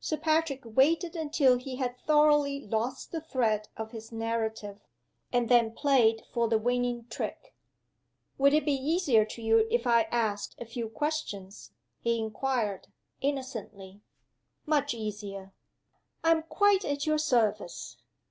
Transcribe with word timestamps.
Sir 0.00 0.16
Patrick 0.16 0.62
waited 0.64 1.14
until 1.16 1.58
he 1.58 1.76
had 1.76 1.98
thoroughly 2.06 2.66
lost 2.66 3.12
the 3.12 3.20
thread 3.20 3.68
of 3.76 3.90
his 3.90 4.10
narrative 4.10 4.80
and 5.34 5.50
then 5.50 5.70
played 5.70 6.22
for 6.32 6.48
the 6.48 6.56
winning 6.56 7.04
trick. 7.10 7.54
"Would 8.38 8.54
it 8.54 8.64
be 8.64 8.72
easier 8.72 9.26
to 9.26 9.42
you 9.42 9.66
if 9.70 9.86
I 9.86 10.04
asked 10.04 10.54
a 10.58 10.64
few 10.64 10.88
questions?" 10.88 11.72
he 12.00 12.18
inquired, 12.18 12.88
innocently. 13.20 14.00
"Much 14.64 14.94
easier." 14.94 15.52
"I 16.24 16.30
am 16.30 16.44
quite 16.44 16.86
at 16.86 17.04
your 17.04 17.18
service. 17.18 17.98